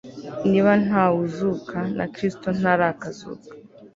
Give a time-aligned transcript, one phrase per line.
[0.49, 3.49] niba nta wuzuka na kristo ntarakazuka